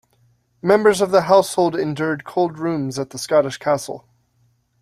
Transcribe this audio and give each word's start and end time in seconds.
Members 0.63 0.99
of 0.99 1.11
the 1.11 1.21
household 1.25 1.75
endured 1.75 2.23
cold 2.23 2.57
rooms 2.57 2.97
at 2.97 3.11
the 3.11 3.19
Scottish 3.19 3.59
castle. 3.59 4.07